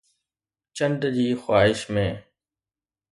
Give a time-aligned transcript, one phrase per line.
[0.75, 2.07] چنڊ جي خواهش ۾